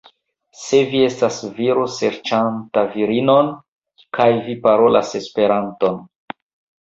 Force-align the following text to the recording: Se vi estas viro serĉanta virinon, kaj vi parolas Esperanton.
Se 0.59 0.77
vi 0.91 1.01
estas 1.07 1.35
viro 1.57 1.83
serĉanta 1.97 2.83
virinon, 2.95 3.51
kaj 4.19 4.27
vi 4.47 4.55
parolas 4.65 5.11
Esperanton. 5.21 6.01